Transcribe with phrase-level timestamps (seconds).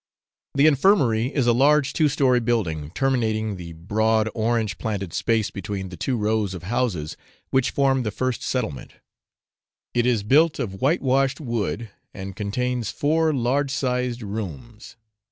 [0.55, 5.89] The infirmary is a large two story building, terminating the broad orange planted space between
[5.89, 7.15] the two rows of houses
[7.51, 8.93] which form the first settlement;
[9.93, 14.95] it is built of white washed wood, and contains four large sized rooms.